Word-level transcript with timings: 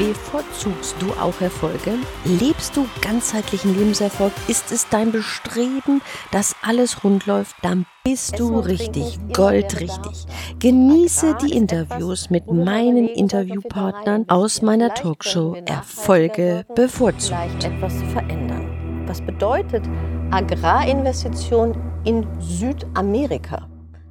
Bevorzugst 0.00 0.96
du 0.98 1.12
auch 1.20 1.38
Erfolge? 1.42 1.98
Lebst 2.24 2.74
du 2.74 2.86
ganzheitlichen 3.02 3.78
Lebenserfolg? 3.78 4.32
Ist 4.48 4.72
es 4.72 4.88
dein 4.88 5.12
Bestreben, 5.12 6.00
dass 6.32 6.56
alles 6.62 7.04
rund 7.04 7.26
läuft? 7.26 7.54
Dann 7.60 7.84
bist 8.02 8.38
du 8.38 8.60
richtig, 8.60 9.18
goldrichtig. 9.34 10.24
Genieße 10.58 11.36
die 11.42 11.54
Interviews 11.54 12.30
mit 12.30 12.50
meinen 12.50 13.08
Interviewpartnern 13.08 14.24
aus 14.28 14.62
meiner 14.62 14.94
Talkshow 14.94 15.54
Erfolge 15.66 16.64
bevorzugt. 16.74 17.62
etwas 17.62 17.98
zu 17.98 18.06
verändern. 18.06 19.04
Was 19.06 19.20
bedeutet 19.20 19.84
Agrarinvestition 20.30 21.76
in 22.04 22.26
Südamerika? 22.40 23.68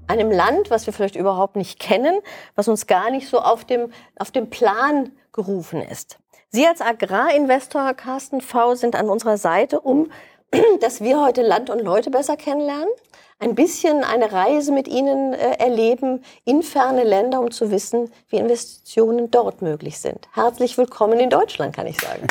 Einem 0.10 0.32
Land, 0.32 0.72
was 0.72 0.88
wir 0.88 0.94
vielleicht 0.94 1.16
überhaupt 1.16 1.56
nicht 1.56 1.80
kennen, 1.80 2.20
was 2.56 2.68
uns 2.68 2.88
gar 2.88 3.12
nicht 3.12 3.30
so 3.30 3.38
auf 3.38 3.64
dem, 3.64 3.94
auf 4.18 4.32
dem 4.32 4.50
Plan 4.50 5.12
gerufen 5.34 5.84
ist. 5.84 6.18
Sie 6.50 6.66
als 6.66 6.82
Agrarinvestor, 6.82 7.94
Carsten 7.94 8.42
V., 8.42 8.74
sind 8.74 8.96
an 8.96 9.08
unserer 9.08 9.38
Seite, 9.38 9.80
um 9.80 10.10
dass 10.82 11.02
wir 11.02 11.22
heute 11.22 11.44
Land 11.44 11.70
und 11.70 11.78
Leute 11.80 12.10
besser 12.10 12.38
kennenlernen, 12.38 12.90
ein 13.38 13.54
bisschen 13.54 14.04
eine 14.04 14.32
Reise 14.32 14.72
mit 14.72 14.88
Ihnen 14.88 15.34
äh, 15.34 15.58
erleben 15.60 16.24
in 16.44 16.64
ferne 16.64 17.04
Länder, 17.04 17.40
um 17.40 17.52
zu 17.52 17.70
wissen, 17.70 18.12
wie 18.30 18.38
Investitionen 18.38 19.30
dort 19.30 19.62
möglich 19.62 20.00
sind. 20.00 20.28
Herzlich 20.34 20.76
willkommen 20.80 21.20
in 21.20 21.30
Deutschland, 21.30 21.76
kann 21.76 21.86
ich 21.86 22.02
sagen. 22.02 22.26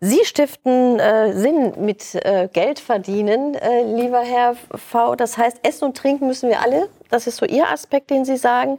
Sie 0.00 0.24
stiften 0.24 0.98
äh, 0.98 1.32
Sinn 1.32 1.72
mit 1.78 2.14
äh, 2.14 2.48
Geld 2.52 2.80
verdienen, 2.80 3.54
äh, 3.54 3.82
lieber 3.82 4.20
Herr 4.20 4.54
V. 4.74 5.16
Das 5.16 5.38
heißt, 5.38 5.60
essen 5.62 5.86
und 5.86 5.96
trinken 5.96 6.26
müssen 6.26 6.50
wir 6.50 6.60
alle. 6.60 6.90
Das 7.08 7.26
ist 7.26 7.36
so 7.36 7.46
Ihr 7.46 7.68
Aspekt, 7.70 8.10
den 8.10 8.26
Sie 8.26 8.36
sagen. 8.36 8.78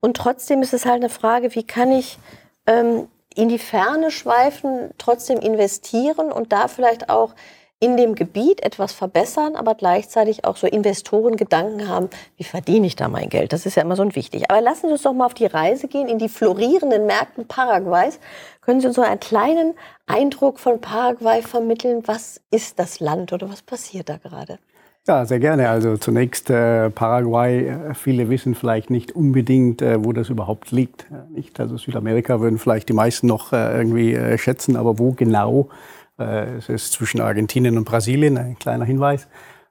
Und 0.00 0.16
trotzdem 0.16 0.60
ist 0.60 0.74
es 0.74 0.84
halt 0.84 0.96
eine 0.96 1.08
Frage, 1.08 1.54
wie 1.54 1.66
kann 1.66 1.90
ich 1.90 2.18
ähm, 2.66 3.08
in 3.34 3.48
die 3.48 3.58
Ferne 3.58 4.10
schweifen, 4.10 4.90
trotzdem 4.98 5.38
investieren 5.38 6.30
und 6.30 6.52
da 6.52 6.68
vielleicht 6.68 7.08
auch 7.08 7.34
in 7.80 7.96
dem 7.96 8.14
Gebiet 8.14 8.62
etwas 8.62 8.92
verbessern, 8.92 9.54
aber 9.54 9.74
gleichzeitig 9.74 10.44
auch 10.44 10.56
so 10.56 10.66
Investoren 10.66 11.36
Gedanken 11.36 11.88
haben, 11.88 12.08
wie 12.36 12.44
verdiene 12.44 12.86
ich 12.86 12.96
da 12.96 13.08
mein 13.08 13.28
Geld? 13.28 13.52
Das 13.52 13.66
ist 13.66 13.76
ja 13.76 13.82
immer 13.82 13.94
so 13.94 14.02
ein 14.02 14.16
wichtig. 14.16 14.50
Aber 14.50 14.60
lassen 14.60 14.86
Sie 14.86 14.92
uns 14.92 15.02
doch 15.02 15.12
mal 15.12 15.26
auf 15.26 15.34
die 15.34 15.46
Reise 15.46 15.86
gehen 15.86 16.08
in 16.08 16.18
die 16.18 16.28
florierenden 16.28 17.06
Märkten 17.06 17.46
Paraguays. 17.46 18.18
Können 18.62 18.80
Sie 18.80 18.88
uns 18.88 18.96
so 18.96 19.02
einen 19.02 19.20
kleinen 19.20 19.74
Eindruck 20.06 20.58
von 20.58 20.80
Paraguay 20.80 21.40
vermitteln? 21.40 22.02
Was 22.06 22.40
ist 22.50 22.78
das 22.80 22.98
Land 22.98 23.32
oder 23.32 23.48
was 23.48 23.62
passiert 23.62 24.08
da 24.08 24.16
gerade? 24.16 24.58
Ja, 25.06 25.24
sehr 25.24 25.38
gerne. 25.38 25.70
Also 25.70 25.96
zunächst 25.96 26.50
äh, 26.50 26.90
Paraguay. 26.90 27.68
Äh, 27.68 27.94
viele 27.94 28.28
wissen 28.28 28.54
vielleicht 28.54 28.90
nicht 28.90 29.12
unbedingt, 29.12 29.80
äh, 29.80 30.04
wo 30.04 30.12
das 30.12 30.28
überhaupt 30.28 30.70
liegt. 30.70 31.06
Äh, 31.10 31.32
nicht? 31.32 31.58
Also 31.60 31.78
Südamerika 31.78 32.40
würden 32.40 32.58
vielleicht 32.58 32.90
die 32.90 32.92
meisten 32.92 33.26
noch 33.26 33.54
äh, 33.54 33.78
irgendwie 33.78 34.12
äh, 34.12 34.36
schätzen, 34.36 34.76
aber 34.76 34.98
wo 34.98 35.12
genau? 35.12 35.70
Es 36.18 36.68
ist 36.68 36.92
zwischen 36.92 37.20
Argentinien 37.20 37.78
und 37.78 37.84
Brasilien, 37.84 38.36
ein 38.36 38.58
kleiner 38.58 38.84
Hinweis. 38.84 39.28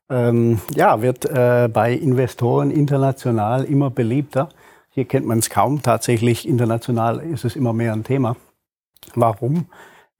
Ähm, 0.09 0.61
ja, 0.73 1.01
wird 1.01 1.29
bei 1.31 1.94
Investoren 1.94 2.71
international 2.71 3.66
immer 3.66 3.89
beliebter. 3.89 4.49
Hier 4.89 5.05
kennt 5.05 5.27
man 5.27 5.39
es 5.39 5.49
kaum. 5.49 5.83
Tatsächlich 5.83 6.47
international 6.47 7.19
ist 7.19 7.45
es 7.45 7.55
immer 7.55 7.73
mehr 7.73 7.94
ein 7.94 8.03
Thema. 8.03 8.35
Warum? 9.13 9.67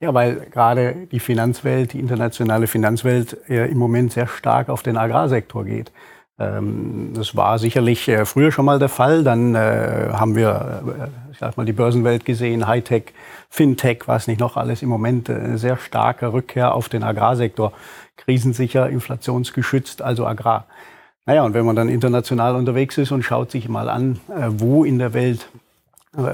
Ja, 0.00 0.14
weil 0.14 0.46
gerade 0.50 1.08
die 1.10 1.18
Finanzwelt, 1.18 1.92
die 1.92 1.98
internationale 1.98 2.68
Finanzwelt 2.68 3.36
äh, 3.48 3.66
im 3.68 3.78
Moment 3.78 4.12
sehr 4.12 4.28
stark 4.28 4.68
auf 4.68 4.84
den 4.84 4.96
Agrarsektor 4.96 5.64
geht. 5.64 5.90
Ähm, 6.38 7.12
das 7.14 7.34
war 7.36 7.58
sicherlich 7.58 8.08
äh, 8.08 8.24
früher 8.24 8.52
schon 8.52 8.64
mal 8.64 8.78
der 8.78 8.88
Fall. 8.88 9.24
Dann 9.24 9.54
äh, 9.54 10.10
haben 10.12 10.36
wir, 10.36 10.82
äh, 10.86 11.32
ich 11.32 11.38
sag 11.38 11.56
mal, 11.56 11.66
die 11.66 11.72
Börsenwelt 11.72 12.24
gesehen, 12.24 12.66
Hightech, 12.66 13.12
Fintech, 13.50 14.06
was 14.06 14.28
nicht 14.28 14.38
noch 14.38 14.56
alles 14.56 14.82
im 14.82 14.88
Moment 14.88 15.28
äh, 15.28 15.56
sehr 15.56 15.76
starke 15.76 16.32
Rückkehr 16.32 16.74
auf 16.74 16.88
den 16.88 17.02
Agrarsektor. 17.02 17.72
Krisensicher, 18.16 18.88
inflationsgeschützt, 18.88 20.02
also 20.02 20.26
Agrar. 20.26 20.66
Naja, 21.26 21.44
und 21.44 21.54
wenn 21.54 21.66
man 21.66 21.76
dann 21.76 21.88
international 21.88 22.56
unterwegs 22.56 22.98
ist 22.98 23.12
und 23.12 23.22
schaut 23.22 23.50
sich 23.50 23.68
mal 23.68 23.88
an, 23.88 24.18
wo 24.48 24.82
in 24.82 24.98
der 24.98 25.12
Welt 25.12 25.48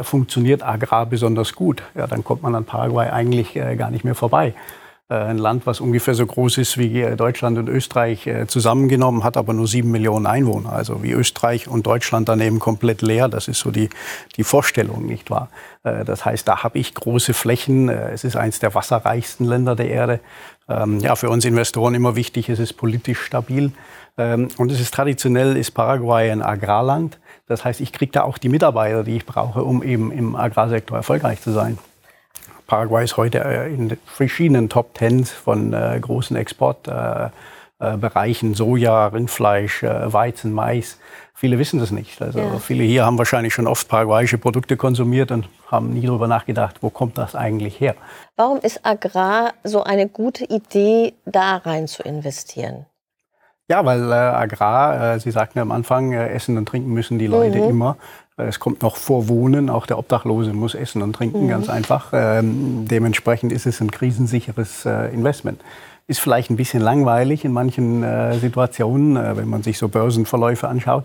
funktioniert 0.02 0.62
Agrar 0.62 1.04
besonders 1.04 1.54
gut, 1.54 1.82
ja, 1.94 2.06
dann 2.06 2.24
kommt 2.24 2.42
man 2.42 2.54
an 2.54 2.64
Paraguay 2.64 3.10
eigentlich 3.10 3.54
gar 3.76 3.90
nicht 3.90 4.04
mehr 4.04 4.14
vorbei. 4.14 4.54
Äh, 5.10 5.16
ein 5.16 5.36
Land, 5.36 5.66
was 5.66 5.80
ungefähr 5.80 6.14
so 6.14 6.24
groß 6.24 6.56
ist 6.58 6.78
wie 6.78 7.02
äh, 7.02 7.14
Deutschland 7.16 7.58
und 7.58 7.68
Österreich 7.68 8.26
äh, 8.26 8.46
zusammengenommen, 8.46 9.22
hat 9.22 9.36
aber 9.36 9.52
nur 9.52 9.68
sieben 9.68 9.90
Millionen 9.90 10.24
Einwohner. 10.24 10.72
Also 10.72 11.02
wie 11.02 11.12
Österreich 11.12 11.68
und 11.68 11.86
Deutschland 11.86 12.28
daneben 12.28 12.58
komplett 12.58 13.02
leer. 13.02 13.28
Das 13.28 13.46
ist 13.46 13.60
so 13.60 13.70
die, 13.70 13.90
die 14.36 14.44
Vorstellung, 14.44 15.06
nicht 15.06 15.30
wahr? 15.30 15.48
Das 15.82 16.24
heißt, 16.24 16.48
da 16.48 16.62
habe 16.62 16.78
ich 16.78 16.94
große 16.94 17.34
Flächen. 17.34 17.90
Es 17.90 18.24
ist 18.24 18.36
eines 18.36 18.58
der 18.58 18.74
wasserreichsten 18.74 19.44
Länder 19.44 19.76
der 19.76 19.90
Erde. 19.90 20.20
Ähm, 20.66 20.98
ja, 21.00 21.14
für 21.14 21.28
uns 21.28 21.44
Investoren 21.44 21.94
immer 21.94 22.16
wichtig, 22.16 22.48
es 22.48 22.58
ist 22.58 22.72
politisch 22.78 23.20
stabil. 23.20 23.72
Ähm, 24.16 24.48
und 24.56 24.72
es 24.72 24.80
ist 24.80 24.94
traditionell, 24.94 25.58
ist 25.58 25.72
Paraguay 25.72 26.30
ein 26.30 26.40
Agrarland. 26.40 27.18
Das 27.46 27.66
heißt, 27.66 27.82
ich 27.82 27.92
kriege 27.92 28.12
da 28.12 28.22
auch 28.22 28.38
die 28.38 28.48
Mitarbeiter, 28.48 29.04
die 29.04 29.16
ich 29.16 29.26
brauche, 29.26 29.62
um 29.62 29.82
eben 29.82 30.10
im 30.10 30.36
Agrarsektor 30.36 30.96
erfolgreich 30.96 31.42
zu 31.42 31.50
sein. 31.52 31.76
Paraguay 32.74 33.04
ist 33.04 33.16
heute 33.16 33.44
äh, 33.44 33.72
in 33.72 33.96
verschiedenen 34.04 34.68
Top 34.68 34.94
Tens 34.94 35.30
von 35.30 35.72
äh, 35.72 35.96
großen 36.00 36.36
Exportbereichen, 36.36 38.50
äh, 38.50 38.54
Soja, 38.56 39.06
Rindfleisch, 39.06 39.84
Weizen, 39.84 40.52
Mais. 40.52 40.98
Viele 41.34 41.60
wissen 41.60 41.78
das 41.78 41.92
nicht. 41.92 42.20
Also 42.20 42.40
ja. 42.40 42.58
viele 42.58 42.82
hier 42.82 43.06
haben 43.06 43.16
wahrscheinlich 43.16 43.54
schon 43.54 43.68
oft 43.68 43.86
paraguayische 43.86 44.38
Produkte 44.38 44.76
konsumiert 44.76 45.30
und 45.30 45.48
haben 45.70 45.90
nie 45.90 46.04
darüber 46.04 46.26
nachgedacht, 46.26 46.78
wo 46.80 46.90
kommt 46.90 47.16
das 47.16 47.36
eigentlich 47.36 47.78
her. 47.78 47.94
Warum 48.34 48.58
ist 48.58 48.84
Agrar 48.84 49.52
so 49.62 49.84
eine 49.84 50.08
gute 50.08 50.42
Idee, 50.42 51.14
da 51.26 51.58
rein 51.58 51.86
zu 51.86 52.02
investieren? 52.02 52.86
Ja, 53.68 53.84
weil 53.84 54.10
äh, 54.10 54.14
Agrar, 54.14 55.14
äh, 55.14 55.20
Sie 55.20 55.30
sagten 55.30 55.58
ja 55.58 55.62
am 55.62 55.72
Anfang, 55.72 56.12
äh, 56.12 56.28
essen 56.28 56.58
und 56.58 56.68
trinken 56.68 56.92
müssen 56.92 57.18
die 57.18 57.28
Leute 57.28 57.58
mhm. 57.58 57.70
immer. 57.70 57.96
Es 58.36 58.58
kommt 58.58 58.82
noch 58.82 58.96
vor 58.96 59.28
Wohnen, 59.28 59.70
auch 59.70 59.86
der 59.86 59.98
Obdachlose 59.98 60.52
muss 60.52 60.74
essen 60.74 61.02
und 61.02 61.12
trinken, 61.14 61.44
mhm. 61.44 61.48
ganz 61.48 61.68
einfach. 61.68 62.10
Ähm, 62.12 62.86
dementsprechend 62.88 63.52
ist 63.52 63.66
es 63.66 63.80
ein 63.80 63.90
krisensicheres 63.90 64.84
äh, 64.86 65.12
Investment. 65.12 65.60
Ist 66.06 66.20
vielleicht 66.20 66.50
ein 66.50 66.56
bisschen 66.56 66.82
langweilig 66.82 67.44
in 67.44 67.52
manchen 67.52 68.02
äh, 68.02 68.38
Situationen, 68.38 69.16
äh, 69.16 69.36
wenn 69.36 69.48
man 69.48 69.62
sich 69.62 69.78
so 69.78 69.88
Börsenverläufe 69.88 70.68
anschaut. 70.68 71.04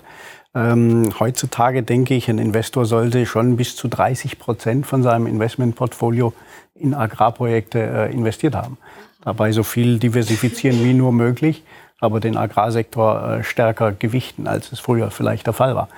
Ähm, 0.56 1.10
heutzutage 1.20 1.84
denke 1.84 2.16
ich, 2.16 2.30
ein 2.30 2.40
Investor 2.40 2.86
sollte 2.86 3.26
schon 3.26 3.56
bis 3.56 3.76
zu 3.76 3.88
30 3.88 4.40
Prozent 4.40 4.88
von 4.88 5.04
seinem 5.04 5.28
Investmentportfolio 5.28 6.34
in 6.74 6.96
Agrarprojekte 6.96 7.80
äh, 7.80 8.12
investiert 8.12 8.56
haben. 8.56 8.78
Dabei 9.24 9.52
so 9.52 9.64
viel 9.64 10.00
diversifizieren 10.00 10.84
wie 10.84 10.94
nur 10.94 11.12
möglich 11.12 11.64
aber 12.00 12.20
den 12.20 12.38
Agrarsektor 12.38 13.32
äh, 13.32 13.44
stärker 13.44 13.92
gewichten, 13.92 14.48
als 14.48 14.72
es 14.72 14.80
früher 14.80 15.12
vielleicht 15.12 15.48
der 15.48 15.54
Fall 15.54 15.76
war. 15.76 15.90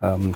Ähm, 0.00 0.34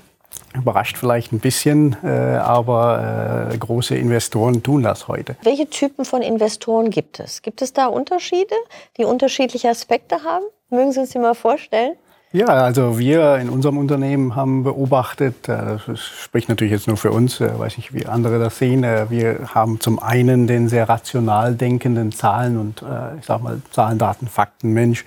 überrascht 0.58 0.98
vielleicht 0.98 1.32
ein 1.32 1.40
bisschen, 1.40 1.96
äh, 2.04 2.08
aber 2.08 3.50
äh, 3.52 3.56
große 3.56 3.96
Investoren 3.96 4.62
tun 4.62 4.82
das 4.82 5.08
heute. 5.08 5.36
Welche 5.42 5.68
Typen 5.68 6.04
von 6.04 6.22
Investoren 6.22 6.90
gibt 6.90 7.20
es? 7.20 7.42
Gibt 7.42 7.62
es 7.62 7.72
da 7.72 7.86
Unterschiede, 7.86 8.54
die 8.96 9.04
unterschiedliche 9.04 9.68
Aspekte 9.68 10.24
haben? 10.24 10.44
Mögen 10.70 10.92
Sie 10.92 11.00
uns 11.00 11.10
die 11.10 11.18
mal 11.18 11.34
vorstellen? 11.34 11.94
Ja, 12.30 12.46
also 12.46 12.98
wir 12.98 13.36
in 13.36 13.48
unserem 13.48 13.78
Unternehmen 13.78 14.36
haben 14.36 14.62
beobachtet, 14.62 15.48
äh, 15.48 15.78
das 15.86 16.00
spricht 16.00 16.50
natürlich 16.50 16.72
jetzt 16.72 16.86
nur 16.86 16.98
für 16.98 17.10
uns, 17.10 17.40
äh, 17.40 17.58
weiß 17.58 17.78
nicht, 17.78 17.94
wie 17.94 18.04
andere 18.04 18.38
das 18.38 18.58
sehen. 18.58 18.84
Äh, 18.84 19.06
wir 19.08 19.54
haben 19.54 19.80
zum 19.80 19.98
einen 19.98 20.46
den 20.46 20.68
sehr 20.68 20.90
rational 20.90 21.54
denkenden 21.54 22.12
Zahlen 22.12 22.58
und 22.58 22.84
ich 23.18 23.24
sag 23.24 23.42
mal 23.42 23.62
Zahlen, 23.70 23.98
Daten, 23.98 24.26
Fakten 24.26 24.72
Mensch, 24.72 25.06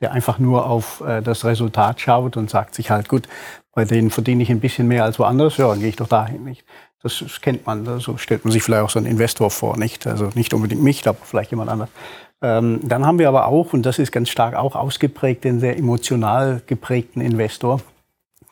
der 0.00 0.12
einfach 0.12 0.38
nur 0.38 0.66
auf 0.66 1.02
das 1.24 1.44
Resultat 1.44 2.00
schaut 2.00 2.36
und 2.36 2.50
sagt 2.50 2.74
sich 2.74 2.90
halt 2.90 3.08
gut, 3.08 3.28
bei 3.74 3.84
denen 3.84 4.10
verdiene 4.10 4.42
ich 4.42 4.50
ein 4.50 4.60
bisschen 4.60 4.86
mehr 4.88 5.04
als 5.04 5.18
woanders, 5.18 5.56
ja, 5.56 5.68
dann 5.68 5.80
gehe 5.80 5.88
ich 5.88 5.96
doch 5.96 6.08
dahin 6.08 6.44
nicht. 6.44 6.64
Das, 7.02 7.18
das 7.18 7.40
kennt 7.40 7.66
man, 7.66 7.98
so 7.98 8.16
stellt 8.16 8.44
man 8.44 8.52
sich 8.52 8.62
vielleicht 8.62 8.84
auch 8.84 8.90
so 8.90 8.98
einen 8.98 9.08
Investor 9.08 9.50
vor, 9.50 9.76
nicht? 9.76 10.06
Also 10.06 10.30
nicht 10.34 10.54
unbedingt 10.54 10.82
mich, 10.82 11.06
aber 11.08 11.18
vielleicht 11.22 11.50
jemand 11.50 11.70
anders. 11.70 11.88
Ähm, 12.42 12.80
dann 12.82 13.06
haben 13.06 13.18
wir 13.18 13.28
aber 13.28 13.46
auch, 13.46 13.72
und 13.72 13.84
das 13.86 13.98
ist 13.98 14.12
ganz 14.12 14.28
stark 14.28 14.54
auch 14.54 14.76
ausgeprägt, 14.76 15.44
den 15.44 15.60
sehr 15.60 15.78
emotional 15.78 16.60
geprägten 16.66 17.20
Investor, 17.20 17.80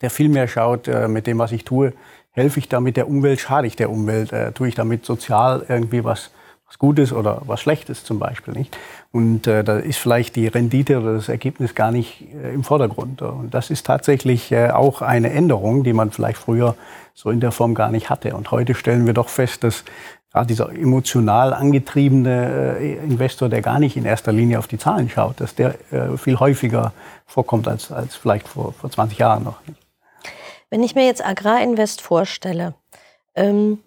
der 0.00 0.10
viel 0.10 0.28
mehr 0.28 0.48
schaut, 0.48 0.88
äh, 0.88 1.06
mit 1.08 1.26
dem, 1.26 1.38
was 1.38 1.52
ich 1.52 1.64
tue, 1.64 1.92
helfe 2.30 2.60
ich 2.60 2.68
damit 2.68 2.96
der 2.96 3.08
Umwelt, 3.08 3.40
schade 3.40 3.66
ich 3.66 3.76
der 3.76 3.90
Umwelt, 3.90 4.32
äh, 4.32 4.52
tue 4.52 4.68
ich 4.68 4.74
damit 4.74 5.04
sozial 5.04 5.66
irgendwie 5.68 6.04
was, 6.04 6.30
was 6.70 6.78
Gutes 6.78 7.12
oder 7.12 7.42
was 7.46 7.60
Schlechtes 7.60 8.04
zum 8.04 8.20
Beispiel. 8.20 8.54
Nicht? 8.54 8.76
Und 9.10 9.48
äh, 9.48 9.64
da 9.64 9.78
ist 9.78 9.98
vielleicht 9.98 10.36
die 10.36 10.46
Rendite 10.46 11.00
oder 11.00 11.14
das 11.14 11.28
Ergebnis 11.28 11.74
gar 11.74 11.90
nicht 11.90 12.28
äh, 12.32 12.54
im 12.54 12.62
Vordergrund. 12.62 13.22
Und 13.22 13.52
das 13.52 13.70
ist 13.70 13.86
tatsächlich 13.86 14.52
äh, 14.52 14.70
auch 14.70 15.02
eine 15.02 15.30
Änderung, 15.30 15.82
die 15.82 15.92
man 15.92 16.12
vielleicht 16.12 16.38
früher 16.38 16.76
so 17.12 17.30
in 17.30 17.40
der 17.40 17.50
Form 17.50 17.74
gar 17.74 17.90
nicht 17.90 18.08
hatte. 18.08 18.36
Und 18.36 18.52
heute 18.52 18.76
stellen 18.76 19.04
wir 19.04 19.14
doch 19.14 19.28
fest, 19.28 19.64
dass 19.64 19.84
gerade 20.30 20.46
dieser 20.46 20.70
emotional 20.70 21.54
angetriebene 21.54 22.78
äh, 22.78 22.94
Investor, 22.98 23.48
der 23.48 23.62
gar 23.62 23.80
nicht 23.80 23.96
in 23.96 24.04
erster 24.04 24.30
Linie 24.30 24.60
auf 24.60 24.68
die 24.68 24.78
Zahlen 24.78 25.08
schaut, 25.08 25.40
dass 25.40 25.56
der 25.56 25.74
äh, 25.90 26.16
viel 26.16 26.38
häufiger 26.38 26.92
vorkommt 27.26 27.66
als, 27.66 27.90
als 27.90 28.14
vielleicht 28.14 28.46
vor, 28.46 28.74
vor 28.74 28.92
20 28.92 29.18
Jahren 29.18 29.42
noch. 29.42 29.58
Wenn 30.70 30.84
ich 30.84 30.94
mir 30.94 31.04
jetzt 31.04 31.24
Agrarinvest 31.24 32.00
vorstelle, 32.00 32.74
ähm, 33.34 33.80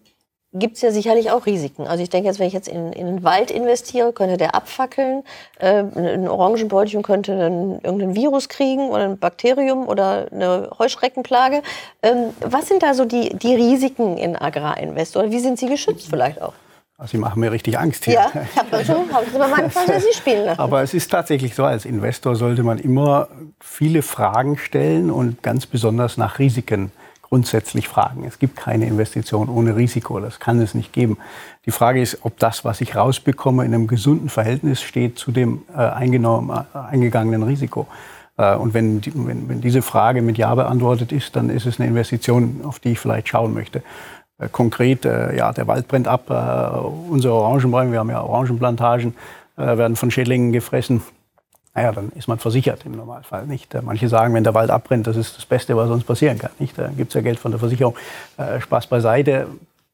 gibt 0.53 0.75
es 0.75 0.81
ja 0.81 0.91
sicherlich 0.91 1.31
auch 1.31 1.45
Risiken. 1.45 1.87
Also 1.87 2.03
ich 2.03 2.09
denke 2.09 2.27
jetzt, 2.27 2.39
wenn 2.39 2.47
ich 2.47 2.53
jetzt 2.53 2.67
in, 2.67 2.93
in 2.93 3.07
einen 3.07 3.23
Wald 3.23 3.51
investiere, 3.51 4.13
könnte 4.13 4.37
der 4.37 4.55
abfackeln. 4.55 5.23
Äh, 5.59 5.83
ein 5.95 6.27
Orangenbäumchen 6.27 7.01
könnte 7.01 7.33
einen, 7.33 7.79
irgendein 7.81 8.15
Virus 8.15 8.49
kriegen 8.49 8.89
oder 8.89 9.05
ein 9.05 9.17
Bakterium 9.17 9.87
oder 9.87 10.27
eine 10.31 10.69
Heuschreckenplage. 10.77 11.61
Ähm, 12.03 12.33
was 12.39 12.67
sind 12.67 12.83
da 12.83 12.93
so 12.93 13.05
die, 13.05 13.35
die 13.35 13.55
Risiken 13.55 14.17
in 14.17 14.35
Agrarinvest? 14.35 15.17
Oder 15.17 15.31
wie 15.31 15.39
sind 15.39 15.57
sie 15.57 15.67
geschützt 15.67 16.07
vielleicht 16.09 16.41
auch? 16.41 16.53
Also 16.97 17.11
Sie 17.11 17.17
machen 17.17 17.39
mir 17.39 17.51
richtig 17.51 17.77
Angst 17.79 18.05
hier. 18.05 18.13
Ja, 18.13 18.31
ich 18.33 18.57
habe 18.57 18.85
so, 18.85 19.05
hab 19.11 19.27
ich 19.27 19.33
meine 19.33 19.69
Fantasie 19.69 20.13
spielen 20.13 20.45
lassen. 20.45 20.59
Aber 20.59 20.83
es 20.83 20.93
ist 20.93 21.09
tatsächlich 21.09 21.55
so, 21.55 21.63
als 21.65 21.85
Investor 21.85 22.35
sollte 22.35 22.63
man 22.63 22.77
immer 22.77 23.27
viele 23.59 24.03
Fragen 24.03 24.57
stellen 24.57 25.09
und 25.09 25.41
ganz 25.41 25.65
besonders 25.65 26.17
nach 26.17 26.37
Risiken 26.37 26.91
grundsätzlich 27.33 27.87
fragen. 27.87 28.25
Es 28.27 28.37
gibt 28.37 28.55
keine 28.55 28.85
Investition 28.85 29.49
ohne 29.49 29.75
Risiko, 29.75 30.19
das 30.19 30.39
kann 30.39 30.59
es 30.59 30.75
nicht 30.75 30.93
geben. 30.93 31.17
Die 31.65 31.71
Frage 31.71 31.99
ist, 31.99 32.19
ob 32.21 32.37
das, 32.37 32.63
was 32.63 32.79
ich 32.79 32.95
rausbekomme, 32.95 33.65
in 33.65 33.73
einem 33.73 33.87
gesunden 33.87 34.29
Verhältnis 34.29 34.83
steht 34.83 35.17
zu 35.17 35.31
dem 35.31 35.63
äh, 35.75 35.81
äh, 35.81 36.77
eingegangenen 36.91 37.41
Risiko. 37.41 37.87
Äh, 38.37 38.55
und 38.55 38.75
wenn, 38.75 39.01
wenn, 39.15 39.49
wenn, 39.49 39.61
diese 39.61 39.81
Frage 39.81 40.21
mit 40.21 40.37
Ja 40.37 40.53
beantwortet 40.53 41.11
ist, 41.11 41.35
dann 41.35 41.49
ist 41.49 41.65
es 41.65 41.79
eine 41.79 41.89
Investition, 41.89 42.61
auf 42.65 42.77
die 42.77 42.91
ich 42.91 42.99
vielleicht 42.99 43.29
schauen 43.29 43.55
möchte. 43.55 43.81
Äh, 44.37 44.49
konkret, 44.51 45.03
äh, 45.03 45.35
ja, 45.35 45.51
der 45.53 45.65
Wald 45.65 45.87
brennt 45.87 46.07
ab, 46.07 46.29
unsere 47.09 47.33
Orangenbäume, 47.33 47.93
wir 47.93 47.97
haben 47.97 48.11
ja 48.11 48.21
Orangenplantagen, 48.21 49.15
werden 49.55 49.95
von 49.95 50.11
Schädlingen 50.11 50.51
gefressen 50.51 51.01
naja, 51.75 51.91
dann 51.91 52.11
ist 52.15 52.27
man 52.27 52.37
versichert 52.37 52.85
im 52.85 52.91
Normalfall 52.93 53.47
nicht. 53.47 53.73
Äh, 53.73 53.81
manche 53.81 54.07
sagen, 54.07 54.33
wenn 54.33 54.43
der 54.43 54.53
Wald 54.53 54.69
abbrennt, 54.69 55.07
das 55.07 55.17
ist 55.17 55.37
das 55.37 55.45
Beste, 55.45 55.75
was 55.75 55.89
uns 55.89 56.03
passieren 56.03 56.37
kann. 56.37 56.51
Nicht? 56.59 56.77
Da 56.77 56.87
gibt 56.87 57.09
es 57.09 57.13
ja 57.15 57.21
Geld 57.21 57.39
von 57.39 57.51
der 57.51 57.59
Versicherung. 57.59 57.95
Äh, 58.37 58.61
Spaß 58.61 58.87
beiseite. 58.87 59.47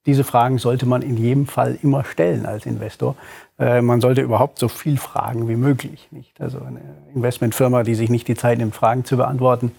Diese 0.06 0.24
Fragen 0.24 0.58
sollte 0.58 0.86
man 0.86 1.02
in 1.02 1.18
jedem 1.18 1.46
Fall 1.46 1.78
immer 1.81 2.04
stellen 2.04 2.46
als 2.46 2.66
Investor. 2.66 3.16
Äh, 3.58 3.81
man 3.81 4.02
sollte 4.02 4.22
überhaupt 4.22 4.60
so 4.60 4.68
viel 4.68 4.98
fragen 4.98 5.48
wie 5.48 5.56
möglich. 5.56 6.10
Also 6.38 6.60
eine 6.60 6.81
Investmentfirma, 7.14 7.84
die 7.84 7.96
sich 7.96 8.10
nicht 8.10 8.28
die 8.28 8.36
Zeit 8.36 8.58
nimmt, 8.58 8.76
Fragen 8.76 9.06
zu 9.06 9.18
beantworten, 9.18 9.72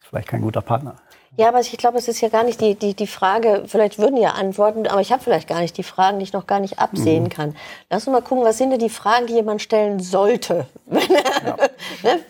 ist 0.00 0.08
vielleicht 0.08 0.28
kein 0.28 0.42
guter 0.42 0.60
Partner. 0.60 0.94
Ja, 1.40 1.48
aber 1.48 1.60
ich 1.60 1.74
glaube, 1.78 1.96
es 1.96 2.06
ist 2.06 2.20
ja 2.20 2.28
gar 2.28 2.44
nicht 2.44 2.60
die, 2.60 2.74
die, 2.74 2.92
die 2.92 3.06
Frage, 3.06 3.62
vielleicht 3.66 3.98
würden 3.98 4.18
ja 4.18 4.32
antworten, 4.32 4.86
aber 4.86 5.00
ich 5.00 5.10
habe 5.10 5.22
vielleicht 5.22 5.48
gar 5.48 5.60
nicht 5.60 5.74
die 5.78 5.82
Fragen, 5.82 6.18
die 6.18 6.24
ich 6.24 6.34
noch 6.34 6.46
gar 6.46 6.60
nicht 6.60 6.78
absehen 6.78 7.24
mhm. 7.24 7.28
kann. 7.30 7.56
Lass 7.88 8.06
uns 8.06 8.12
mal 8.12 8.20
gucken, 8.20 8.44
was 8.44 8.58
sind 8.58 8.72
denn 8.72 8.78
die 8.78 8.90
Fragen, 8.90 9.26
die 9.26 9.32
jemand 9.32 9.62
stellen 9.62 10.00
sollte, 10.00 10.66
wenn, 10.84 11.00
ja. 11.46 11.56
ne? 12.02 12.20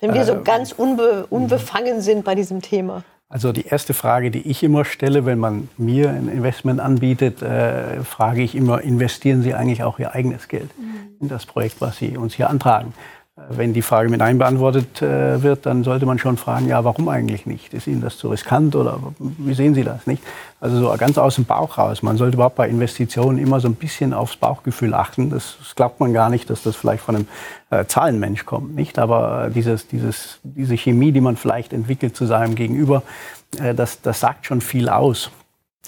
wenn 0.00 0.14
wir 0.14 0.24
so 0.24 0.32
äh, 0.32 0.42
ganz 0.42 0.72
unbe, 0.72 1.26
unbefangen 1.28 2.00
sind 2.00 2.24
bei 2.24 2.34
diesem 2.34 2.62
Thema. 2.62 3.04
Also 3.28 3.52
die 3.52 3.66
erste 3.66 3.92
Frage, 3.92 4.30
die 4.30 4.50
ich 4.50 4.62
immer 4.62 4.86
stelle, 4.86 5.26
wenn 5.26 5.38
man 5.38 5.68
mir 5.76 6.08
ein 6.08 6.30
Investment 6.30 6.80
anbietet, 6.80 7.42
äh, 7.42 8.02
frage 8.04 8.40
ich 8.40 8.54
immer, 8.54 8.80
investieren 8.80 9.42
Sie 9.42 9.52
eigentlich 9.52 9.82
auch 9.82 9.98
Ihr 9.98 10.14
eigenes 10.14 10.48
Geld 10.48 10.70
mhm. 10.78 11.18
in 11.20 11.28
das 11.28 11.44
Projekt, 11.44 11.82
was 11.82 11.98
Sie 11.98 12.16
uns 12.16 12.32
hier 12.32 12.48
antragen? 12.48 12.94
Wenn 13.48 13.72
die 13.72 13.82
Frage 13.82 14.08
mit 14.08 14.20
Nein 14.20 14.38
beantwortet 14.38 15.00
äh, 15.02 15.42
wird, 15.42 15.66
dann 15.66 15.82
sollte 15.82 16.06
man 16.06 16.18
schon 16.18 16.36
fragen, 16.36 16.68
ja, 16.68 16.84
warum 16.84 17.08
eigentlich 17.08 17.46
nicht? 17.46 17.72
Ist 17.72 17.86
Ihnen 17.86 18.00
das 18.00 18.18
zu 18.18 18.28
riskant 18.28 18.76
oder 18.76 18.98
wie 19.18 19.54
sehen 19.54 19.74
Sie 19.74 19.82
das 19.82 20.06
nicht? 20.06 20.22
Also 20.60 20.78
so 20.78 20.94
ganz 20.98 21.16
aus 21.16 21.36
dem 21.36 21.46
Bauch 21.46 21.78
raus. 21.78 22.02
Man 22.02 22.16
sollte 22.16 22.34
überhaupt 22.34 22.56
bei 22.56 22.68
Investitionen 22.68 23.38
immer 23.38 23.60
so 23.60 23.68
ein 23.68 23.74
bisschen 23.74 24.12
aufs 24.12 24.36
Bauchgefühl 24.36 24.94
achten. 24.94 25.30
Das, 25.30 25.56
glaubt 25.74 26.00
man 26.00 26.12
gar 26.12 26.28
nicht, 26.28 26.50
dass 26.50 26.62
das 26.62 26.76
vielleicht 26.76 27.02
von 27.02 27.16
einem 27.16 27.28
äh, 27.70 27.86
Zahlenmensch 27.86 28.44
kommt, 28.44 28.74
nicht? 28.74 28.98
Aber 28.98 29.46
äh, 29.46 29.50
dieses, 29.50 29.88
dieses, 29.88 30.40
diese 30.42 30.76
Chemie, 30.76 31.12
die 31.12 31.20
man 31.20 31.36
vielleicht 31.36 31.72
entwickelt 31.72 32.16
zu 32.16 32.26
seinem 32.26 32.54
Gegenüber, 32.54 33.02
das, 33.74 34.00
das 34.00 34.20
sagt 34.20 34.46
schon 34.46 34.60
viel 34.60 34.88
aus 34.88 35.30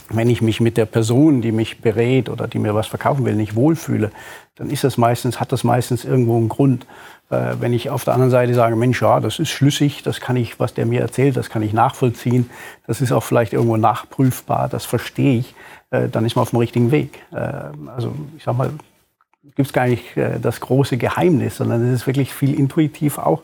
wenn 0.08 0.28
ich 0.28 0.42
mich 0.42 0.60
mit 0.60 0.76
der 0.76 0.86
Person, 0.86 1.42
die 1.42 1.52
mich 1.52 1.80
berät 1.80 2.28
oder 2.28 2.48
die 2.48 2.58
mir 2.58 2.74
was 2.74 2.86
verkaufen 2.86 3.24
will, 3.24 3.34
nicht 3.34 3.54
wohlfühle, 3.54 4.10
dann 4.56 4.70
ist 4.70 4.84
das 4.84 4.98
meistens, 4.98 5.40
hat 5.40 5.52
das 5.52 5.64
meistens 5.64 6.04
irgendwo 6.04 6.36
einen 6.36 6.48
Grund. 6.48 6.86
Äh, 7.32 7.60
wenn 7.60 7.72
ich 7.72 7.88
auf 7.88 8.04
der 8.04 8.12
anderen 8.12 8.30
Seite 8.30 8.52
sage, 8.52 8.76
Mensch, 8.76 9.00
ja, 9.00 9.18
das 9.18 9.38
ist 9.38 9.48
schlüssig, 9.48 10.02
das 10.02 10.20
kann 10.20 10.36
ich, 10.36 10.60
was 10.60 10.74
der 10.74 10.84
mir 10.84 11.00
erzählt, 11.00 11.36
das 11.36 11.48
kann 11.48 11.62
ich 11.62 11.72
nachvollziehen, 11.72 12.50
das 12.86 13.00
ist 13.00 13.10
auch 13.10 13.22
vielleicht 13.22 13.54
irgendwo 13.54 13.78
nachprüfbar, 13.78 14.68
das 14.68 14.84
verstehe 14.84 15.38
ich, 15.38 15.54
äh, 15.90 16.08
dann 16.08 16.26
ist 16.26 16.36
man 16.36 16.42
auf 16.42 16.50
dem 16.50 16.58
richtigen 16.58 16.90
Weg. 16.90 17.20
Äh, 17.32 17.38
also 17.94 18.12
ich 18.36 18.44
sag 18.44 18.56
mal, 18.56 18.70
gibt 19.54 19.66
es 19.66 19.72
gar 19.72 19.86
nicht 19.86 20.14
äh, 20.16 20.38
das 20.40 20.60
große 20.60 20.98
Geheimnis, 20.98 21.56
sondern 21.56 21.86
es 21.88 22.02
ist 22.02 22.06
wirklich 22.06 22.34
viel 22.34 22.58
intuitiv 22.58 23.16
auch. 23.16 23.42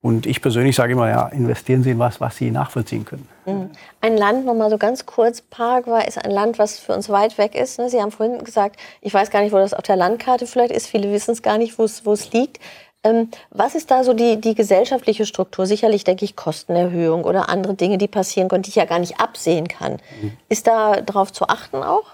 Und 0.00 0.26
ich 0.26 0.42
persönlich 0.42 0.76
sage 0.76 0.92
immer, 0.92 1.08
ja, 1.08 1.28
investieren 1.28 1.82
Sie 1.82 1.90
in 1.90 1.98
was, 1.98 2.20
was 2.20 2.36
Sie 2.36 2.50
nachvollziehen 2.50 3.06
können. 3.06 3.26
Mhm. 3.46 3.70
Ein 4.02 4.16
Land, 4.18 4.44
nochmal 4.44 4.68
so 4.68 4.76
ganz 4.76 5.06
kurz, 5.06 5.40
Paraguay 5.40 6.06
ist 6.06 6.22
ein 6.22 6.30
Land, 6.30 6.58
was 6.58 6.78
für 6.78 6.92
uns 6.92 7.08
weit 7.08 7.38
weg 7.38 7.54
ist. 7.54 7.78
Ne? 7.78 7.88
Sie 7.88 8.00
haben 8.00 8.10
vorhin 8.10 8.44
gesagt, 8.44 8.76
ich 9.00 9.14
weiß 9.14 9.30
gar 9.30 9.40
nicht, 9.40 9.52
wo 9.52 9.56
das 9.56 9.72
auf 9.72 9.82
der 9.82 9.96
Landkarte 9.96 10.46
vielleicht 10.46 10.72
ist. 10.72 10.86
Viele 10.88 11.10
wissen 11.10 11.30
es 11.30 11.40
gar 11.40 11.56
nicht, 11.56 11.78
wo 11.78 11.84
es 11.84 12.32
liegt. 12.32 12.60
Ähm, 13.04 13.28
was 13.50 13.74
ist 13.74 13.90
da 13.90 14.02
so 14.02 14.14
die, 14.14 14.40
die 14.40 14.54
gesellschaftliche 14.54 15.26
Struktur? 15.26 15.66
Sicherlich 15.66 16.04
denke 16.04 16.24
ich 16.24 16.36
Kostenerhöhung 16.36 17.24
oder 17.24 17.48
andere 17.48 17.74
Dinge, 17.74 17.98
die 17.98 18.08
passieren 18.08 18.48
können, 18.48 18.62
die 18.62 18.70
ich 18.70 18.76
ja 18.76 18.86
gar 18.86 18.98
nicht 18.98 19.20
absehen 19.20 19.68
kann. 19.68 19.98
Mhm. 20.20 20.32
Ist 20.48 20.66
da 20.66 21.00
darauf 21.02 21.32
zu 21.32 21.46
achten 21.48 21.82
auch? 21.82 22.04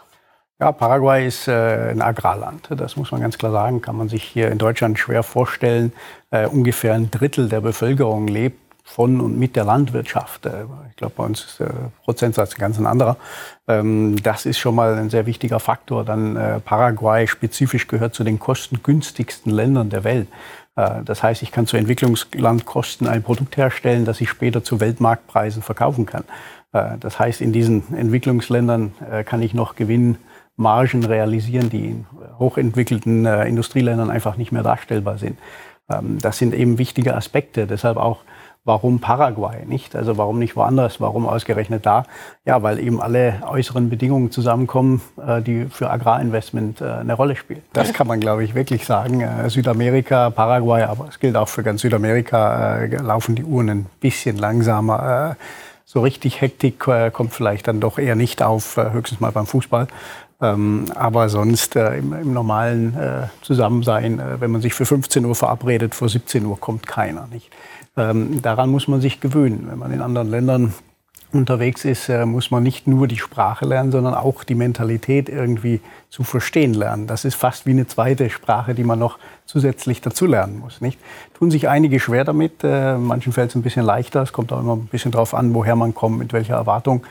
Ja, 0.61 0.73
Paraguay 0.73 1.27
ist 1.27 1.49
äh, 1.49 1.91
ein 1.91 2.03
Agrarland. 2.03 2.69
Das 2.77 2.97
muss 2.97 3.11
man 3.13 3.23
ganz 3.23 3.39
klar 3.39 3.51
sagen. 3.51 3.81
Kann 3.81 3.97
man 3.97 4.11
sich 4.11 4.25
hier 4.25 4.51
in 4.51 4.59
Deutschland 4.59 4.99
schwer 4.99 5.23
vorstellen. 5.23 5.93
Äh, 6.31 6.47
ungefähr 6.47 6.93
ein 6.93 7.11
Drittel 7.11 7.49
der 7.49 7.63
Bevölkerung 7.63 8.27
lebt 8.27 8.59
von 8.91 9.21
und 9.21 9.39
mit 9.39 9.57
der 9.57 9.65
Landwirtschaft. 9.65 10.47
Äh, 10.47 10.65
ich 10.91 10.97
glaube, 10.97 11.15
bei 11.17 11.25
uns 11.25 11.45
ist 11.45 11.61
der 11.61 11.73
Prozentsatz 12.05 12.57
ganz 12.57 12.79
ein 12.79 12.87
anderer. 12.87 13.17
Ähm, 13.69 14.17
das 14.23 14.47
ist 14.47 14.59
schon 14.59 14.75
mal 14.75 14.99
ein 14.99 15.11
sehr 15.11 15.27
wichtiger 15.27 15.61
Faktor. 15.61 16.05
Dann 16.05 16.37
äh, 16.37 16.61
Paraguay 16.61 17.27
spezifisch 17.27 17.87
gehört 17.87 18.15
zu 18.15 18.25
den 18.25 18.39
kostengünstigsten 18.39 19.53
Ländern 19.53 19.91
der 19.91 20.05
Welt. 20.05 20.29
Äh, 20.77 21.03
das 21.05 21.23
heißt, 21.23 21.43
ich 21.43 21.53
kann 21.53 21.67
zu 21.67 21.77
Entwicklungslandkosten 21.77 23.07
ein 23.07 23.23
Produkt 23.23 23.57
herstellen, 23.57 24.05
das 24.05 24.21
ich 24.21 24.29
später 24.29 24.63
zu 24.63 24.81
Weltmarktpreisen 24.81 25.63
verkaufen 25.63 26.07
kann. 26.07 26.25
Äh, 26.73 26.99
das 26.99 27.19
heißt, 27.19 27.41
in 27.41 27.53
diesen 27.53 27.95
Entwicklungsländern 27.95 28.93
äh, 29.11 29.25
kann 29.25 29.43
ich 29.43 29.55
noch 29.55 29.77
Gewinnmargen 29.77 31.05
realisieren, 31.05 31.71
die 31.71 31.91
in 31.91 32.07
hochentwickelten 32.39 33.27
Industrieländern 33.27 34.11
einfach 34.11 34.37
nicht 34.37 34.53
mehr 34.53 34.63
darstellbar 34.63 35.19
sind. 35.19 35.39
Ähm, 35.91 36.19
das 36.21 36.39
sind 36.39 36.55
eben 36.55 36.79
wichtige 36.79 37.17
Aspekte. 37.17 37.67
Deshalb 37.67 37.97
auch 37.97 38.21
Warum 38.65 39.01
Paraguay 39.01 39.65
nicht? 39.65 39.97
Also 39.97 40.19
warum 40.19 40.39
nicht 40.39 40.55
woanders? 40.55 41.01
Warum 41.01 41.27
ausgerechnet 41.27 41.87
da? 41.87 42.05
Ja, 42.45 42.63
weil 42.63 42.79
eben 42.79 43.01
alle 43.01 43.41
äußeren 43.49 43.89
Bedingungen 43.89 44.31
zusammenkommen, 44.31 45.01
äh, 45.27 45.41
die 45.41 45.65
für 45.65 45.89
Agrarinvestment 45.89 46.83
äh, 46.83 46.85
eine 46.85 47.15
Rolle 47.15 47.37
spielen. 47.37 47.63
Das 47.73 47.95
kann 47.95 48.07
man, 48.07 48.21
glaube 48.21 48.45
ich, 48.45 48.55
wirklich 48.55 48.85
sagen. 48.85 49.23
Äh, 49.23 49.49
Südamerika, 49.49 50.29
Paraguay, 50.29 50.83
aber 50.83 51.09
es 51.09 51.19
gilt 51.19 51.37
auch 51.37 51.49
für 51.49 51.63
ganz 51.63 51.81
Südamerika, 51.81 52.85
laufen 53.01 53.35
die 53.35 53.45
Uhren 53.45 53.71
ein 53.71 53.87
bisschen 53.99 54.37
langsamer. 54.37 55.37
So 55.87 56.03
richtig 56.03 56.43
Hektik 56.43 56.79
kommt 56.79 57.33
vielleicht 57.33 57.67
dann 57.67 57.81
doch 57.81 57.99
eher 57.99 58.15
nicht 58.15 58.43
auf, 58.43 58.77
höchstens 58.77 59.21
mal 59.21 59.33
beim 59.33 59.47
Fußball. 59.47 59.89
Ähm, 60.43 60.87
aber 60.95 61.29
sonst 61.29 61.77
äh, 61.77 61.99
im, 61.99 62.13
im, 62.15 62.33
normalen 62.33 62.97
äh, 62.97 63.27
Zusammensein, 63.43 64.19
äh, 64.19 64.41
wenn 64.41 64.51
man 64.51 64.63
sich 64.63 64.73
für 64.73 64.87
15 64.87 65.25
Uhr 65.25 65.35
verabredet, 65.35 65.95
vor 65.95 66.09
17 66.09 66.47
Uhr 66.47 66.59
kommt 66.59 66.87
keiner. 66.87 67.27
Nicht? 67.31 67.51
Ähm, 67.97 68.41
daran 68.41 68.71
muss 68.71 68.89
man 68.89 69.01
sich 69.01 69.21
gewöhnen. 69.21 69.67
Wenn 69.69 69.79
man 69.79 69.93
in 69.93 70.01
anderen 70.01 70.31
Ländern 70.31 70.75
unterwegs 71.33 71.85
ist, 71.85 72.09
äh, 72.09 72.27
muss 72.27 72.51
man 72.51 72.63
nicht 72.63 72.87
nur 72.87 73.07
die 73.07 73.19
Sprache 73.19 73.65
lernen, 73.65 73.93
sondern 73.93 74.15
auch 74.15 74.43
die 74.43 74.55
Mentalität 74.55 75.29
irgendwie 75.29 75.81
zu 76.09 76.25
verstehen 76.25 76.75
lernen. 76.75 77.07
Das 77.07 77.25
ist 77.25 77.35
fast 77.35 77.67
wie 77.67 77.71
eine 77.71 77.87
zweite 77.87 78.31
Sprache, 78.31 78.75
die 78.75 78.83
man 78.83 78.99
noch 78.99 79.19
zusätzlich 79.47 80.01
dazu 80.01 80.27
lernen 80.27 80.59
muss. 80.59 80.81
Nicht? 80.81 80.99
Tun 81.35 81.51
sich 81.51 81.69
einige 81.69 82.01
schwer 82.01 82.25
damit, 82.25 82.65
äh, 82.65 82.97
manchen 82.97 83.33
fällt 83.33 83.51
es 83.51 83.57
ein 83.57 83.63
bisschen 83.63 83.85
leichter. 83.85 84.23
Es 84.23 84.33
kommt 84.33 84.53
auch 84.53 84.61
immer 84.61 84.77
ein 84.77 84.87
bisschen 84.87 85.13
darauf 85.13 85.35
an, 85.35 85.55
woher 85.55 85.77
man 85.77 85.95
kommt, 85.95 86.19
mit 86.19 86.33
welcher 86.33 86.55
Erwartung. 86.55 87.05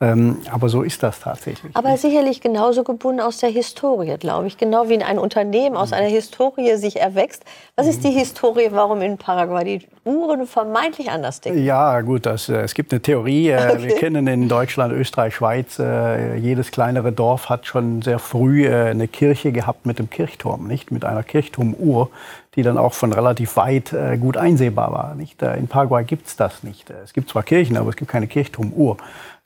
Ähm, 0.00 0.38
aber 0.50 0.68
so 0.68 0.82
ist 0.82 1.04
das 1.04 1.20
tatsächlich. 1.20 1.74
Aber 1.76 1.96
sicherlich 1.96 2.40
genauso 2.40 2.82
gebunden 2.82 3.20
aus 3.20 3.38
der 3.38 3.50
Historie, 3.50 4.16
glaube 4.18 4.48
ich. 4.48 4.58
Genau 4.58 4.88
wie 4.88 5.00
ein 5.00 5.18
Unternehmen 5.20 5.76
aus 5.76 5.92
einer 5.92 6.08
Historie 6.08 6.76
sich 6.76 7.00
erwächst. 7.00 7.44
Was 7.76 7.86
ist 7.86 8.02
die 8.02 8.10
Historie, 8.10 8.68
warum 8.72 9.02
in 9.02 9.18
Paraguay 9.18 9.64
die 9.64 9.86
Uhren 10.04 10.48
vermeintlich 10.48 11.10
anders 11.10 11.40
denken? 11.40 11.64
Ja, 11.64 12.00
gut, 12.00 12.26
das, 12.26 12.48
äh, 12.48 12.62
es 12.62 12.74
gibt 12.74 12.92
eine 12.92 13.02
Theorie. 13.02 13.50
Äh, 13.50 13.68
okay. 13.72 13.84
Wir 13.84 13.94
kennen 13.94 14.26
in 14.26 14.48
Deutschland, 14.48 14.92
Österreich, 14.92 15.36
Schweiz, 15.36 15.78
äh, 15.78 16.36
jedes 16.38 16.72
kleinere 16.72 17.12
Dorf 17.12 17.48
hat 17.48 17.64
schon 17.64 18.02
sehr 18.02 18.18
früh 18.18 18.68
eine 18.68 19.06
Kirche 19.06 19.52
gehabt 19.52 19.86
mit 19.86 20.00
dem 20.00 20.10
Kirchturm, 20.10 20.66
nicht? 20.66 20.90
Mit 20.90 21.04
einer 21.04 21.22
Kirchturmuhr, 21.22 22.10
die 22.56 22.62
dann 22.62 22.78
auch 22.78 22.94
von 22.94 23.12
relativ 23.12 23.56
weit 23.56 23.94
gut 24.20 24.36
einsehbar 24.36 24.92
war. 24.92 25.14
Nicht? 25.14 25.42
In 25.42 25.66
Paraguay 25.66 26.04
gibt 26.04 26.28
es 26.28 26.36
das 26.36 26.62
nicht. 26.62 26.90
Es 26.90 27.12
gibt 27.12 27.30
zwar 27.30 27.42
Kirchen, 27.42 27.76
aber 27.76 27.90
es 27.90 27.96
gibt 27.96 28.10
keine 28.10 28.26
Kirchturmuhr. 28.26 28.96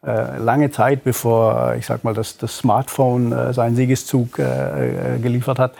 Äh, 0.06 0.38
lange 0.38 0.70
Zeit, 0.70 1.02
bevor, 1.02 1.74
ich 1.76 1.86
sag 1.86 2.04
mal, 2.04 2.14
das, 2.14 2.38
das 2.38 2.58
Smartphone 2.58 3.32
äh, 3.32 3.52
seinen 3.52 3.74
Siegeszug 3.74 4.38
äh, 4.38 5.18
geliefert 5.20 5.58
hat, 5.58 5.72